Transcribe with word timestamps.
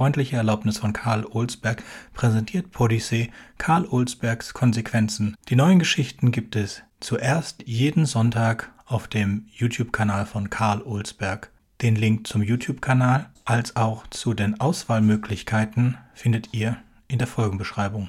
freundliche 0.00 0.36
Erlaubnis 0.36 0.78
von 0.78 0.94
Karl 0.94 1.26
Olsberg 1.26 1.82
präsentiert 2.14 2.70
Podyssee 2.70 3.30
Karl 3.58 3.84
Olsbergs 3.84 4.54
Konsequenzen. 4.54 5.36
Die 5.50 5.56
neuen 5.56 5.78
Geschichten 5.78 6.32
gibt 6.32 6.56
es 6.56 6.82
zuerst 7.00 7.64
jeden 7.66 8.06
Sonntag 8.06 8.72
auf 8.86 9.08
dem 9.08 9.44
YouTube-Kanal 9.52 10.24
von 10.24 10.48
Karl 10.48 10.80
Olsberg. 10.80 11.50
Den 11.82 11.96
Link 11.96 12.26
zum 12.26 12.42
YouTube-Kanal 12.42 13.28
als 13.44 13.76
auch 13.76 14.06
zu 14.06 14.32
den 14.32 14.58
Auswahlmöglichkeiten 14.58 15.98
findet 16.14 16.54
ihr 16.54 16.78
in 17.06 17.18
der 17.18 17.28
Folgenbeschreibung. 17.28 18.08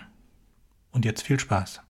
Und 0.94 1.04
jetzt 1.04 1.24
viel 1.24 1.42
Spaß. 1.42 1.82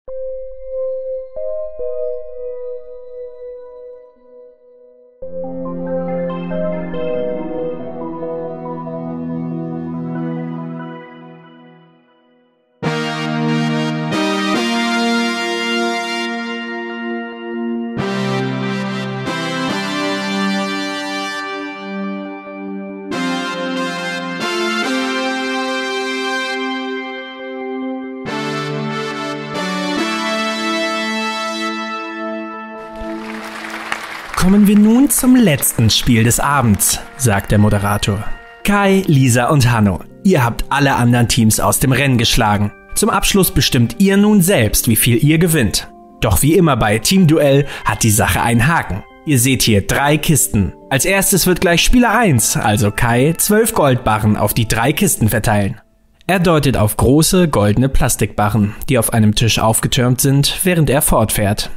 Kommen 34.42 34.66
wir 34.66 34.76
nun 34.76 35.08
zum 35.12 35.36
letzten 35.36 35.92
Spiel 35.92 36.24
des 36.24 36.40
Abends, 36.40 37.00
sagt 37.16 37.52
der 37.52 37.60
Moderator. 37.60 38.24
Kai, 38.64 39.04
Lisa 39.06 39.50
und 39.50 39.72
Hanno, 39.72 40.00
ihr 40.24 40.44
habt 40.44 40.66
alle 40.70 40.96
anderen 40.96 41.28
Teams 41.28 41.60
aus 41.60 41.78
dem 41.78 41.92
Rennen 41.92 42.18
geschlagen. 42.18 42.72
Zum 42.96 43.12
Abschluss 43.12 43.52
bestimmt 43.52 43.98
ihr 44.00 44.18
nun 44.18 44.42
selbst, 44.42 44.88
wie 44.88 44.96
viel 44.96 45.24
ihr 45.24 45.38
gewinnt. 45.38 45.92
Doch 46.22 46.42
wie 46.42 46.56
immer 46.56 46.76
bei 46.76 46.98
Teamduell 46.98 47.68
hat 47.86 48.02
die 48.02 48.10
Sache 48.10 48.42
einen 48.42 48.66
Haken. 48.66 49.04
Ihr 49.28 49.38
seht 49.38 49.62
hier 49.62 49.86
drei 49.86 50.18
Kisten. 50.18 50.74
Als 50.90 51.06
erstes 51.06 51.46
wird 51.46 51.62
gleich 51.62 51.84
Spieler 51.84 52.18
1, 52.18 52.58
also 52.58 52.90
Kai, 52.90 53.36
zwölf 53.38 53.76
Goldbarren 53.76 54.38
auf 54.38 54.56
die 54.56 54.68
drei 54.68 54.92
Kisten 54.92 55.30
verteilen. 55.30 55.80
Er 56.26 56.40
deutet 56.40 56.78
auf 56.78 56.98
große 56.98 57.48
goldene 57.48 57.90
Plastikbarren, 57.90 58.74
die 58.90 58.98
auf 58.98 59.14
einem 59.14 59.36
Tisch 59.36 59.60
aufgetürmt 59.60 60.20
sind, 60.20 60.62
während 60.64 60.90
er 60.90 61.04
fortfährt. 61.04 61.70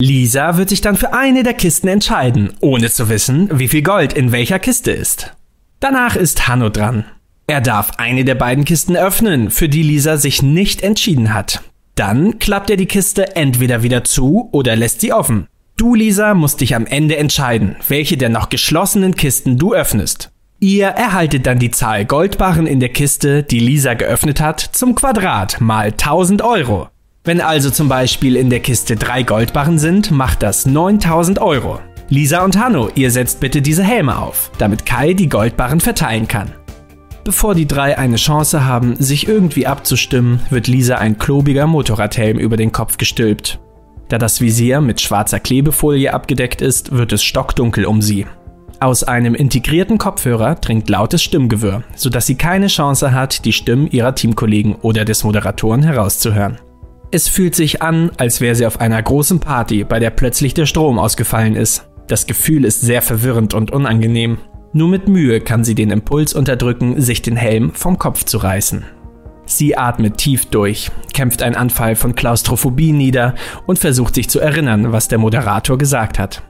Lisa 0.00 0.56
wird 0.56 0.68
sich 0.68 0.80
dann 0.80 0.96
für 0.96 1.12
eine 1.12 1.42
der 1.42 1.54
Kisten 1.54 1.88
entscheiden, 1.88 2.52
ohne 2.60 2.88
zu 2.88 3.08
wissen, 3.08 3.50
wie 3.58 3.66
viel 3.66 3.82
Gold 3.82 4.12
in 4.12 4.30
welcher 4.30 4.60
Kiste 4.60 4.92
ist. 4.92 5.34
Danach 5.80 6.14
ist 6.14 6.46
Hanno 6.46 6.68
dran. 6.68 7.04
Er 7.48 7.60
darf 7.60 7.92
eine 7.98 8.24
der 8.24 8.36
beiden 8.36 8.64
Kisten 8.64 8.96
öffnen, 8.96 9.50
für 9.50 9.68
die 9.68 9.82
Lisa 9.82 10.16
sich 10.16 10.40
nicht 10.40 10.82
entschieden 10.82 11.34
hat. 11.34 11.62
Dann 11.96 12.38
klappt 12.38 12.70
er 12.70 12.76
die 12.76 12.86
Kiste 12.86 13.34
entweder 13.34 13.82
wieder 13.82 14.04
zu 14.04 14.48
oder 14.52 14.76
lässt 14.76 15.00
sie 15.00 15.12
offen. 15.12 15.48
Du, 15.76 15.96
Lisa, 15.96 16.34
musst 16.34 16.60
dich 16.60 16.76
am 16.76 16.86
Ende 16.86 17.16
entscheiden, 17.16 17.74
welche 17.88 18.16
der 18.16 18.28
noch 18.28 18.50
geschlossenen 18.50 19.16
Kisten 19.16 19.58
du 19.58 19.74
öffnest. 19.74 20.30
Ihr 20.60 20.86
erhaltet 20.88 21.46
dann 21.46 21.58
die 21.58 21.72
Zahl 21.72 22.04
Goldbarren 22.04 22.68
in 22.68 22.78
der 22.78 22.90
Kiste, 22.90 23.42
die 23.42 23.60
Lisa 23.60 23.94
geöffnet 23.94 24.40
hat, 24.40 24.60
zum 24.60 24.94
Quadrat 24.94 25.60
mal 25.60 25.88
1000 25.88 26.42
Euro. 26.42 26.88
Wenn 27.28 27.42
also 27.42 27.68
zum 27.68 27.90
Beispiel 27.90 28.36
in 28.36 28.48
der 28.48 28.60
Kiste 28.60 28.96
drei 28.96 29.22
Goldbarren 29.22 29.78
sind, 29.78 30.10
macht 30.10 30.42
das 30.42 30.64
9000 30.64 31.38
Euro. 31.40 31.78
Lisa 32.08 32.42
und 32.42 32.58
Hanno, 32.58 32.88
ihr 32.94 33.10
setzt 33.10 33.40
bitte 33.40 33.60
diese 33.60 33.84
Helme 33.84 34.16
auf, 34.16 34.50
damit 34.56 34.86
Kai 34.86 35.12
die 35.12 35.28
Goldbarren 35.28 35.80
verteilen 35.80 36.26
kann. 36.26 36.52
Bevor 37.24 37.54
die 37.54 37.68
drei 37.68 37.98
eine 37.98 38.16
Chance 38.16 38.64
haben, 38.64 38.96
sich 38.96 39.28
irgendwie 39.28 39.66
abzustimmen, 39.66 40.40
wird 40.48 40.68
Lisa 40.68 40.94
ein 40.94 41.18
klobiger 41.18 41.66
Motorradhelm 41.66 42.38
über 42.38 42.56
den 42.56 42.72
Kopf 42.72 42.96
gestülpt. 42.96 43.60
Da 44.08 44.16
das 44.16 44.40
Visier 44.40 44.80
mit 44.80 44.98
schwarzer 45.02 45.38
Klebefolie 45.38 46.14
abgedeckt 46.14 46.62
ist, 46.62 46.92
wird 46.92 47.12
es 47.12 47.22
stockdunkel 47.22 47.84
um 47.84 48.00
sie. 48.00 48.24
Aus 48.80 49.04
einem 49.04 49.34
integrierten 49.34 49.98
Kopfhörer 49.98 50.54
dringt 50.54 50.88
lautes 50.88 51.22
Stimmgewirr, 51.22 51.82
sodass 51.94 52.24
sie 52.24 52.36
keine 52.36 52.68
Chance 52.68 53.12
hat, 53.12 53.44
die 53.44 53.52
Stimmen 53.52 53.86
ihrer 53.90 54.14
Teamkollegen 54.14 54.76
oder 54.76 55.04
des 55.04 55.24
Moderatoren 55.24 55.82
herauszuhören. 55.82 56.56
Es 57.10 57.26
fühlt 57.26 57.54
sich 57.54 57.80
an, 57.80 58.10
als 58.18 58.42
wäre 58.42 58.54
sie 58.54 58.66
auf 58.66 58.80
einer 58.80 59.02
großen 59.02 59.40
Party, 59.40 59.84
bei 59.84 59.98
der 59.98 60.10
plötzlich 60.10 60.52
der 60.52 60.66
Strom 60.66 60.98
ausgefallen 60.98 61.56
ist. 61.56 61.88
Das 62.06 62.26
Gefühl 62.26 62.66
ist 62.66 62.82
sehr 62.82 63.00
verwirrend 63.00 63.54
und 63.54 63.70
unangenehm. 63.70 64.38
Nur 64.74 64.88
mit 64.88 65.08
Mühe 65.08 65.40
kann 65.40 65.64
sie 65.64 65.74
den 65.74 65.90
Impuls 65.90 66.34
unterdrücken, 66.34 67.00
sich 67.00 67.22
den 67.22 67.36
Helm 67.36 67.72
vom 67.72 67.98
Kopf 67.98 68.24
zu 68.24 68.36
reißen. 68.36 68.84
Sie 69.46 69.78
atmet 69.78 70.18
tief 70.18 70.46
durch, 70.46 70.90
kämpft 71.14 71.42
einen 71.42 71.56
Anfall 71.56 71.96
von 71.96 72.14
Klaustrophobie 72.14 72.92
nieder 72.92 73.34
und 73.66 73.78
versucht 73.78 74.14
sich 74.14 74.28
zu 74.28 74.40
erinnern, 74.40 74.92
was 74.92 75.08
der 75.08 75.16
Moderator 75.16 75.78
gesagt 75.78 76.18
hat. 76.18 76.42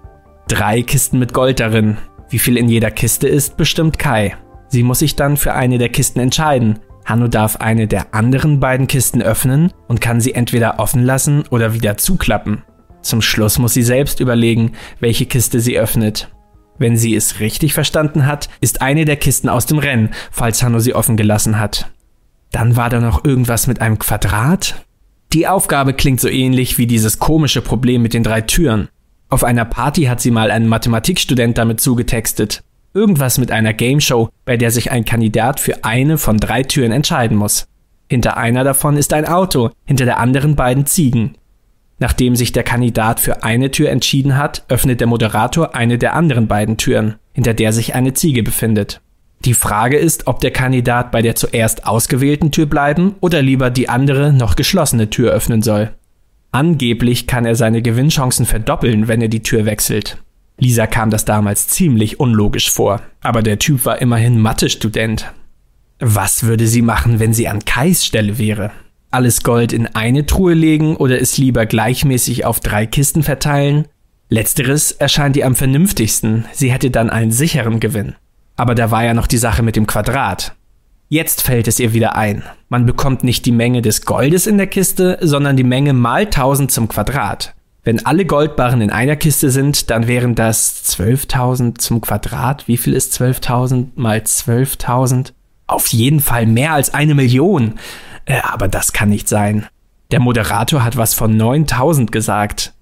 Drei 0.48 0.82
Kisten 0.82 1.20
mit 1.20 1.32
Gold 1.32 1.60
darin. 1.60 1.98
Wie 2.30 2.41
viel 2.41 2.56
in 2.56 2.68
jeder 2.68 2.91
Kiste 2.91 3.28
ist, 3.28 3.56
bestimmt 3.56 4.00
Kai. 4.00 4.36
Sie 4.66 4.82
muss 4.82 4.98
sich 4.98 5.14
dann 5.14 5.36
für 5.36 5.54
eine 5.54 5.78
der 5.78 5.91
Kisten 5.91 6.18
entscheiden, 6.18 6.80
Hanno 7.08 7.26
darf 7.26 7.56
eine 7.56 7.86
der 7.86 8.14
anderen 8.14 8.60
beiden 8.60 8.86
Kisten 8.86 9.22
öffnen 9.22 9.72
und 9.86 10.02
kann 10.02 10.20
sie 10.20 10.34
entweder 10.34 10.78
offen 10.78 11.04
lassen 11.04 11.44
oder 11.48 11.72
wieder 11.72 11.96
zuklappen. 11.96 12.62
Zum 13.00 13.22
Schluss 13.22 13.58
muss 13.58 13.72
sie 13.72 13.82
selbst 13.82 14.20
überlegen, 14.20 14.72
welche 15.00 15.24
Kiste 15.24 15.60
sie 15.60 15.78
öffnet. 15.78 16.28
Wenn 16.76 16.98
sie 16.98 17.16
es 17.16 17.41
richtig 17.41 17.72
verstanden 17.72 18.26
hat, 18.26 18.50
ist 18.60 18.82
eine 18.82 19.06
der 19.06 19.16
Kisten 19.16 19.48
aus 19.48 19.64
dem 19.64 19.78
Rennen, 19.78 20.10
falls 20.30 20.62
Hanno 20.62 20.80
sie 20.80 20.94
offen 20.94 21.16
gelassen 21.16 21.58
hat. 21.58 21.91
Dann 22.52 22.76
war 22.76 22.91
da 22.91 23.00
noch 23.00 23.24
irgendwas 23.24 23.66
mit 23.66 23.80
einem 23.80 23.98
Quadrat? 23.98 24.84
Die 25.32 25.47
Aufgabe 25.47 25.94
klingt 25.94 26.20
so 26.20 26.28
ähnlich 26.28 26.76
wie 26.76 26.86
dieses 26.86 27.18
komische 27.18 27.62
Problem 27.62 28.02
mit 28.02 28.12
den 28.12 28.22
drei 28.22 28.42
Türen. 28.42 28.88
Auf 29.30 29.44
einer 29.44 29.64
Party 29.64 30.04
hat 30.04 30.20
sie 30.20 30.30
mal 30.30 30.50
einen 30.50 30.68
Mathematikstudent 30.68 31.56
damit 31.56 31.80
zugetextet. 31.80 32.62
Irgendwas 32.94 33.38
mit 33.38 33.50
einer 33.50 33.75
Gameshow, 33.75 34.31
bei 34.44 34.56
der 34.56 34.71
sich 34.71 34.91
ein 34.91 35.04
Kandidat 35.04 35.60
für 35.60 35.84
eine 35.84 36.19
von 36.19 36.38
drei 36.38 36.62
Türen 36.62 36.93
entscheiden 36.93 37.37
muss. 37.37 37.66
Hinter 38.09 38.37
einer 38.37 38.65
davon 38.65 38.97
ist 38.97 39.12
ein 39.12 39.26
Auto, 39.26 39.71
hinter 39.84 40.06
der 40.06 40.19
anderen 40.19 40.56
beiden 40.56 40.87
Ziegen. 40.87 41.37
Nachdem 41.98 42.37
sich 42.37 42.53
der 42.53 42.62
Kandidat 42.62 43.21
für 43.21 43.43
eine 43.43 43.71
Tür 43.71 43.91
entschieden 43.91 44.37
hat, 44.37 44.65
öffnet 44.69 45.00
der 45.00 45.06
Moderator 45.06 45.75
eine 45.75 45.98
der 45.98 46.15
anderen 46.15 46.47
beiden 46.47 46.77
Türen, 46.77 47.16
hinter 47.32 47.54
der 47.54 47.72
sich 47.72 47.94
eine 47.94 48.15
Ziege 48.15 48.43
befindet. 48.43 49.00
Die 49.44 49.54
Frage 49.54 49.98
ist, 49.98 50.27
ob 50.27 50.41
der 50.41 50.50
Kandidat 50.50 51.12
bei 51.12 51.22
der 51.22 51.34
zuerst 51.34 51.87
ausgewählten 51.87 52.50
Tür 52.50 52.66
bleiben 52.66 53.16
oder 53.21 53.43
lieber 53.43 53.71
die 53.71 53.88
andere, 53.88 54.32
noch 54.32 54.56
geschlossene 54.56 55.10
Tür 55.10 55.32
öffnen 55.32 55.62
soll. 55.62 55.91
Angeblich 56.50 57.27
kann 57.27 57.44
er 57.44 57.54
seine 57.54 57.82
Gewinnchancen 57.82 58.47
verdoppeln, 58.47 59.06
wenn 59.06 59.21
er 59.21 59.28
die 59.28 59.43
Tür 59.43 59.66
wechselt. 59.66 60.19
Lisa 60.58 60.86
kam 60.86 61.10
das 61.10 61.24
damals 61.24 61.69
ziemlich 61.69 62.19
unlogisch 62.19 62.70
vor, 62.70 63.00
aber 63.20 63.42
der 63.42 63.58
Typ 63.58 63.84
war 63.84 64.00
immerhin 64.00 64.41
Mathe-Student. 64.41 65.32
Was 66.00 66.42
würde 66.42 66.66
sie 66.66 66.82
machen, 66.82 67.20
wenn 67.20 67.32
sie 67.32 67.48
an 67.48 67.64
Kais 67.64 68.04
Stelle 68.04 68.38
wäre? 68.38 68.72
Alles 69.10 69.42
Gold 69.42 69.72
in 69.72 69.86
eine 69.86 70.26
Truhe 70.26 70.54
legen 70.54 70.97
oder 70.97 71.20
es 71.20 71.38
lieber 71.38 71.64
gleichmäßig 71.64 72.44
auf 72.44 72.60
drei 72.60 72.86
Kisten 72.86 73.22
verteilen? 73.22 73.86
Letzteres 74.28 74.92
erscheint 74.92 75.36
ihr 75.36 75.47
am 75.47 75.54
vernünftigsten, 75.54 76.44
sie 76.52 76.70
hätte 76.70 76.91
dann 76.91 77.08
einen 77.08 77.32
sicheren 77.32 77.80
Gewinn. 77.80 78.14
Aber 78.56 78.74
da 78.74 78.91
war 78.91 79.04
ja 79.04 79.14
noch 79.14 79.28
die 79.28 79.38
Sache 79.38 79.62
mit 79.62 79.76
dem 79.76 79.86
Quadrat. 79.86 80.54
Jetzt 81.08 81.42
fällt 81.42 81.68
es 81.68 81.80
ihr 81.80 81.94
wieder 81.94 82.16
ein. 82.16 82.42
Man 82.68 82.84
bekommt 82.84 83.24
nicht 83.24 83.47
die 83.47 83.53
Menge 83.53 83.80
des 83.80 84.04
Goldes 84.04 84.47
in 84.47 84.59
der 84.59 84.66
Kiste, 84.66 85.18
sondern 85.22 85.56
die 85.56 85.65
Menge 85.65 85.94
mal 85.94 86.24
1000 86.27 86.71
zum 86.71 86.88
Quadrat. 86.88 87.54
Wenn 87.88 88.04
alle 88.04 88.26
Goldbarren 88.26 88.82
in 88.82 88.90
einer 88.90 89.16
Kiste 89.16 89.48
sind, 89.48 89.88
dann 89.88 90.08
wären 90.08 90.34
das 90.34 90.84
12.000 90.98 91.78
zum 91.78 92.02
Quadrat. 92.02 92.68
Wie 92.68 92.76
viel 92.76 92.92
ist 92.92 93.18
12.000 93.18 93.92
mal 93.94 94.18
12.000? 94.18 95.32
Auf 95.66 95.86
jeden 95.86 96.20
Fall 96.20 96.44
mehr 96.44 96.74
als 96.74 96.92
eine 96.92 97.14
Million. 97.14 97.78
Äh, 98.26 98.40
aber 98.42 98.68
das 98.68 98.92
kann 98.92 99.08
nicht 99.08 99.26
sein. 99.26 99.68
Der 100.10 100.20
Moderator 100.20 100.84
hat 100.84 100.98
was 100.98 101.14
von 101.14 101.34
9000 101.34 102.12
gesagt. 102.12 102.74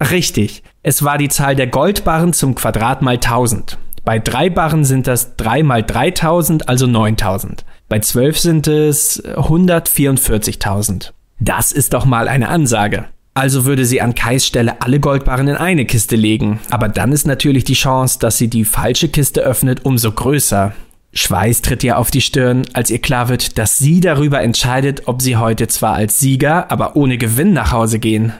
Richtig, 0.00 0.62
es 0.84 1.02
war 1.02 1.18
die 1.18 1.28
Zahl 1.28 1.56
der 1.56 1.66
Goldbarren 1.66 2.32
zum 2.32 2.54
Quadrat 2.54 3.02
mal 3.02 3.14
1000. 3.14 3.78
Bei 4.04 4.20
drei 4.20 4.48
Barren 4.48 4.84
sind 4.84 5.08
das 5.08 5.34
3 5.34 5.64
mal 5.64 5.82
3000, 5.82 6.68
also 6.68 6.86
9000. 6.86 7.64
Bei 7.88 7.98
12 7.98 8.38
sind 8.38 8.68
es 8.68 9.24
144.000. 9.24 11.10
Das 11.40 11.72
ist 11.72 11.94
doch 11.94 12.04
mal 12.04 12.28
eine 12.28 12.48
Ansage. 12.48 13.06
Also 13.34 13.64
würde 13.64 13.86
sie 13.86 14.02
an 14.02 14.14
Kais 14.14 14.46
Stelle 14.46 14.82
alle 14.82 15.00
Goldbarren 15.00 15.48
in 15.48 15.56
eine 15.56 15.86
Kiste 15.86 16.16
legen. 16.16 16.60
Aber 16.70 16.88
dann 16.88 17.12
ist 17.12 17.26
natürlich 17.26 17.64
die 17.64 17.74
Chance, 17.74 18.18
dass 18.18 18.36
sie 18.36 18.48
die 18.48 18.64
falsche 18.64 19.08
Kiste 19.08 19.40
öffnet, 19.40 19.84
umso 19.84 20.12
größer. 20.12 20.72
Schweiß 21.14 21.62
tritt 21.62 21.84
ihr 21.84 21.98
auf 21.98 22.10
die 22.10 22.20
Stirn, 22.20 22.64
als 22.72 22.90
ihr 22.90 22.98
klar 22.98 23.28
wird, 23.28 23.58
dass 23.58 23.78
sie 23.78 24.00
darüber 24.00 24.42
entscheidet, 24.42 25.02
ob 25.06 25.20
sie 25.20 25.36
heute 25.36 25.68
zwar 25.68 25.94
als 25.94 26.18
Sieger, 26.20 26.70
aber 26.70 26.96
ohne 26.96 27.18
Gewinn 27.18 27.52
nach 27.52 27.72
Hause 27.72 27.98
gehen. 27.98 28.32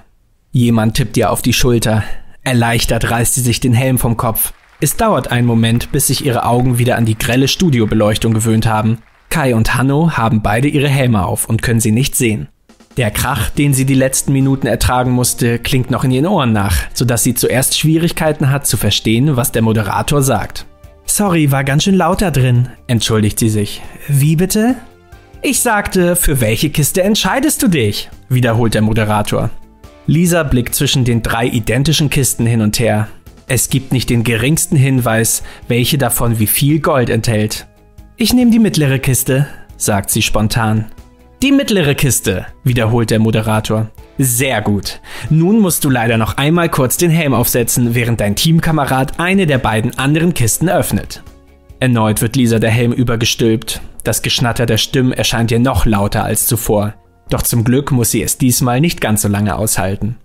Jemand 0.52 0.94
tippt 0.96 1.16
ihr 1.16 1.30
auf 1.30 1.42
die 1.42 1.52
Schulter. 1.52 2.02
Erleichtert 2.42 3.10
reißt 3.10 3.34
sie 3.34 3.40
sich 3.42 3.60
den 3.60 3.74
Helm 3.74 3.98
vom 3.98 4.16
Kopf. 4.16 4.52
Es 4.80 4.96
dauert 4.96 5.30
einen 5.30 5.46
Moment, 5.46 5.92
bis 5.92 6.08
sich 6.08 6.24
ihre 6.24 6.44
Augen 6.44 6.78
wieder 6.78 6.96
an 6.96 7.06
die 7.06 7.16
grelle 7.16 7.48
Studiobeleuchtung 7.48 8.34
gewöhnt 8.34 8.66
haben. 8.66 8.98
Kai 9.30 9.54
und 9.54 9.74
Hanno 9.74 10.12
haben 10.16 10.42
beide 10.42 10.68
ihre 10.68 10.88
Helme 10.88 11.24
auf 11.24 11.48
und 11.48 11.62
können 11.62 11.80
sie 11.80 11.92
nicht 11.92 12.16
sehen. 12.16 12.48
Der 12.98 13.10
Krach, 13.10 13.48
den 13.50 13.72
sie 13.72 13.86
die 13.86 13.94
letzten 13.94 14.32
Minuten 14.32 14.66
ertragen 14.66 15.12
musste, 15.12 15.58
klingt 15.58 15.90
noch 15.90 16.04
in 16.04 16.10
ihren 16.10 16.26
Ohren 16.26 16.52
nach, 16.52 16.76
sodass 16.92 17.22
sie 17.22 17.34
zuerst 17.34 17.78
Schwierigkeiten 17.78 18.50
hat 18.50 18.66
zu 18.66 18.76
verstehen, 18.76 19.36
was 19.36 19.50
der 19.50 19.62
Moderator 19.62 20.22
sagt. 20.22 20.66
Sorry, 21.06 21.50
war 21.50 21.64
ganz 21.64 21.84
schön 21.84 21.94
laut 21.94 22.20
da 22.20 22.30
drin, 22.30 22.68
entschuldigt 22.86 23.38
sie 23.38 23.48
sich. 23.48 23.80
Wie 24.08 24.36
bitte? 24.36 24.76
Ich 25.40 25.60
sagte, 25.60 26.16
für 26.16 26.40
welche 26.40 26.70
Kiste 26.70 27.02
entscheidest 27.02 27.62
du 27.62 27.68
dich? 27.68 28.10
wiederholt 28.28 28.74
der 28.74 28.82
Moderator. 28.82 29.50
Lisa 30.06 30.42
blickt 30.42 30.74
zwischen 30.74 31.04
den 31.04 31.22
drei 31.22 31.46
identischen 31.46 32.10
Kisten 32.10 32.46
hin 32.46 32.60
und 32.60 32.78
her. 32.78 33.08
Es 33.46 33.70
gibt 33.70 33.92
nicht 33.92 34.10
den 34.10 34.22
geringsten 34.22 34.76
Hinweis, 34.76 35.42
welche 35.68 35.98
davon 35.98 36.38
wie 36.38 36.46
viel 36.46 36.80
Gold 36.80 37.10
enthält. 37.10 37.66
Ich 38.16 38.32
nehme 38.32 38.50
die 38.50 38.58
mittlere 38.58 38.98
Kiste, 38.98 39.46
sagt 39.76 40.10
sie 40.10 40.22
spontan. 40.22 40.86
Die 41.42 41.50
mittlere 41.50 41.96
Kiste, 41.96 42.46
wiederholt 42.62 43.10
der 43.10 43.18
Moderator. 43.18 43.90
Sehr 44.16 44.62
gut. 44.62 45.00
Nun 45.28 45.58
musst 45.58 45.82
du 45.82 45.90
leider 45.90 46.16
noch 46.16 46.36
einmal 46.36 46.68
kurz 46.68 46.98
den 46.98 47.10
Helm 47.10 47.34
aufsetzen, 47.34 47.96
während 47.96 48.20
dein 48.20 48.36
Teamkamerad 48.36 49.18
eine 49.18 49.48
der 49.48 49.58
beiden 49.58 49.98
anderen 49.98 50.34
Kisten 50.34 50.68
öffnet. 50.68 51.24
Erneut 51.80 52.22
wird 52.22 52.36
Lisa 52.36 52.60
der 52.60 52.70
Helm 52.70 52.92
übergestülpt. 52.92 53.80
Das 54.04 54.22
Geschnatter 54.22 54.66
der 54.66 54.78
Stimmen 54.78 55.10
erscheint 55.10 55.50
ihr 55.50 55.58
noch 55.58 55.84
lauter 55.84 56.22
als 56.22 56.46
zuvor. 56.46 56.94
Doch 57.28 57.42
zum 57.42 57.64
Glück 57.64 57.90
muss 57.90 58.12
sie 58.12 58.22
es 58.22 58.38
diesmal 58.38 58.80
nicht 58.80 59.00
ganz 59.00 59.22
so 59.22 59.28
lange 59.28 59.56
aushalten. 59.56 60.18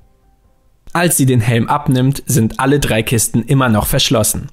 Als 0.94 1.18
sie 1.18 1.26
den 1.26 1.42
Helm 1.42 1.68
abnimmt, 1.68 2.22
sind 2.28 2.60
alle 2.60 2.80
drei 2.80 3.02
Kisten 3.02 3.42
immer 3.42 3.70
noch 3.70 3.88
verschlossen. 3.88 4.50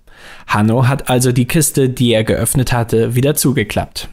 Hanno 0.46 0.88
hat 0.88 1.10
also 1.10 1.30
die 1.30 1.44
Kiste, 1.44 1.90
die 1.90 2.14
er 2.14 2.24
geöffnet 2.24 2.72
hatte, 2.72 3.14
wieder 3.14 3.34
zugeklappt. 3.34 4.08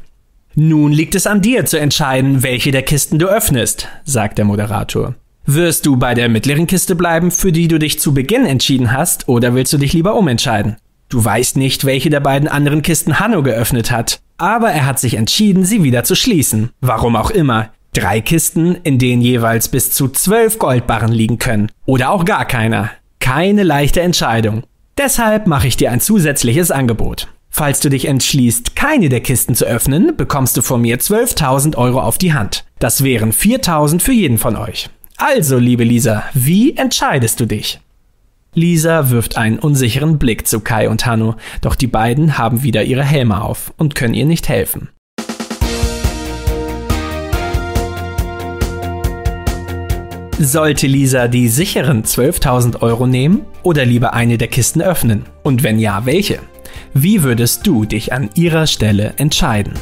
Nun 0.55 0.91
liegt 0.91 1.15
es 1.15 1.27
an 1.27 1.41
dir 1.41 1.65
zu 1.65 1.79
entscheiden, 1.79 2.43
welche 2.43 2.71
der 2.71 2.83
Kisten 2.83 3.19
du 3.19 3.27
öffnest, 3.27 3.87
sagt 4.03 4.37
der 4.37 4.45
Moderator. 4.45 5.15
Wirst 5.45 5.85
du 5.85 5.97
bei 5.97 6.13
der 6.13 6.29
mittleren 6.29 6.67
Kiste 6.67 6.95
bleiben, 6.95 7.31
für 7.31 7.51
die 7.51 7.67
du 7.67 7.79
dich 7.79 7.99
zu 7.99 8.13
Beginn 8.13 8.45
entschieden 8.45 8.91
hast, 8.91 9.27
oder 9.27 9.55
willst 9.55 9.73
du 9.73 9.77
dich 9.77 9.93
lieber 9.93 10.15
umentscheiden? 10.15 10.75
Du 11.09 11.23
weißt 11.23 11.57
nicht, 11.57 11.83
welche 11.85 12.09
der 12.09 12.19
beiden 12.19 12.47
anderen 12.47 12.81
Kisten 12.81 13.19
Hanno 13.19 13.43
geöffnet 13.43 13.91
hat, 13.91 14.19
aber 14.37 14.71
er 14.71 14.85
hat 14.85 14.99
sich 14.99 15.15
entschieden, 15.15 15.65
sie 15.65 15.83
wieder 15.83 16.03
zu 16.03 16.15
schließen. 16.15 16.69
Warum 16.79 17.15
auch 17.15 17.31
immer. 17.31 17.69
Drei 17.93 18.21
Kisten, 18.21 18.75
in 18.83 18.99
denen 18.99 19.21
jeweils 19.21 19.67
bis 19.67 19.91
zu 19.91 20.07
zwölf 20.07 20.59
Goldbarren 20.59 21.11
liegen 21.11 21.37
können. 21.37 21.69
Oder 21.85 22.11
auch 22.11 22.23
gar 22.23 22.45
keiner. 22.45 22.89
Keine 23.19 23.63
leichte 23.63 24.01
Entscheidung. 24.01 24.63
Deshalb 24.97 25.47
mache 25.47 25.67
ich 25.67 25.75
dir 25.75 25.91
ein 25.91 25.99
zusätzliches 25.99 26.71
Angebot. 26.71 27.27
Falls 27.53 27.81
du 27.81 27.89
dich 27.89 28.05
entschließt, 28.05 28.77
keine 28.77 29.09
der 29.09 29.19
Kisten 29.19 29.55
zu 29.55 29.65
öffnen, 29.65 30.15
bekommst 30.15 30.55
du 30.55 30.61
von 30.61 30.81
mir 30.81 30.99
12.000 30.99 31.75
Euro 31.75 32.01
auf 32.01 32.17
die 32.17 32.33
Hand. 32.33 32.63
Das 32.79 33.03
wären 33.03 33.33
4.000 33.33 33.99
für 33.99 34.13
jeden 34.13 34.37
von 34.37 34.55
euch. 34.55 34.89
Also, 35.17 35.57
liebe 35.59 35.83
Lisa, 35.83 36.23
wie 36.33 36.77
entscheidest 36.77 37.41
du 37.41 37.45
dich? 37.45 37.81
Lisa 38.53 39.09
wirft 39.09 39.35
einen 39.35 39.59
unsicheren 39.59 40.17
Blick 40.17 40.47
zu 40.47 40.61
Kai 40.61 40.89
und 40.89 41.05
Hanno, 41.05 41.35
doch 41.59 41.75
die 41.75 41.87
beiden 41.87 42.37
haben 42.37 42.63
wieder 42.63 42.83
ihre 42.83 43.03
Helme 43.03 43.41
auf 43.43 43.73
und 43.77 43.95
können 43.95 44.13
ihr 44.13 44.25
nicht 44.25 44.47
helfen. 44.47 44.89
Sollte 50.39 50.87
Lisa 50.87 51.27
die 51.27 51.49
sicheren 51.49 52.03
12.000 52.03 52.81
Euro 52.81 53.05
nehmen 53.07 53.41
oder 53.61 53.85
lieber 53.85 54.13
eine 54.13 54.37
der 54.37 54.47
Kisten 54.47 54.81
öffnen? 54.81 55.25
Und 55.43 55.63
wenn 55.63 55.77
ja, 55.79 56.05
welche? 56.05 56.39
Wie 56.93 57.23
würdest 57.23 57.65
du 57.65 57.85
dich 57.85 58.13
an 58.13 58.29
ihrer 58.35 58.67
Stelle 58.67 59.13
entscheiden? 59.17 59.73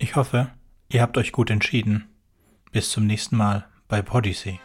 Ich 0.00 0.16
hoffe, 0.16 0.50
ihr 0.88 1.02
habt 1.02 1.18
euch 1.18 1.32
gut 1.32 1.50
entschieden. 1.50 2.08
Bis 2.72 2.90
zum 2.90 3.06
nächsten 3.06 3.36
Mal 3.36 3.66
bei 3.88 4.00
Podyssey. 4.00 4.58